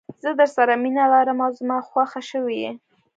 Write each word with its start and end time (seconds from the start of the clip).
زه 0.23 0.29
درسره 0.39 0.73
مینه 0.83 1.05
لرم 1.11 1.39
او 1.45 1.51
زما 1.59 1.77
خوښه 1.89 2.21
شوي 2.29 2.57
یې. 2.63 2.71